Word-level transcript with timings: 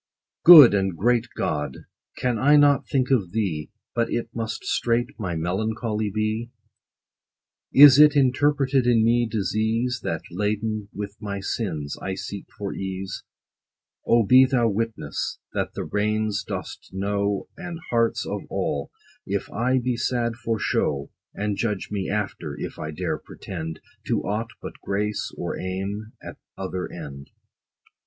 Good 0.43 0.73
and 0.73 0.97
great 0.97 1.27
GOD! 1.35 1.85
can 2.17 2.39
I 2.39 2.55
not 2.55 2.89
think 2.89 3.11
of 3.11 3.33
thee, 3.33 3.69
But 3.93 4.09
it 4.09 4.29
must 4.33 4.63
straight 4.65 5.09
my 5.19 5.35
melancholy 5.35 6.09
be? 6.09 6.49
Is 7.71 7.99
it 7.99 8.15
interpreted 8.15 8.87
in 8.87 9.05
me 9.05 9.27
disease, 9.29 9.99
That, 10.01 10.23
laden 10.31 10.89
with 10.91 11.15
my 11.21 11.39
sins, 11.39 11.97
I 12.01 12.15
seek 12.15 12.47
for 12.57 12.73
ease? 12.73 13.21
O 14.03 14.25
be 14.25 14.43
thou 14.45 14.69
witness, 14.69 15.37
that 15.53 15.75
the 15.75 15.83
reins 15.83 16.43
dost 16.43 16.89
know 16.91 17.47
And 17.55 17.77
hearts 17.91 18.25
of 18.25 18.41
all, 18.49 18.89
if 19.27 19.51
I 19.51 19.77
be 19.77 19.97
sad 19.97 20.35
for 20.35 20.57
show; 20.57 21.11
And 21.35 21.57
judge 21.57 21.89
me 21.91 22.09
after: 22.09 22.55
if 22.57 22.79
I 22.79 22.89
dare 22.89 23.19
pretend 23.19 23.79
To 24.07 24.23
aught 24.23 24.49
but 24.63 24.81
grace, 24.83 25.31
or 25.37 25.59
aim 25.59 26.13
at 26.23 26.39
other 26.57 26.91
end. 26.91 27.29